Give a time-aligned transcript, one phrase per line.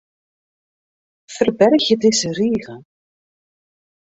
[1.33, 2.75] Ferbergje dizze rige.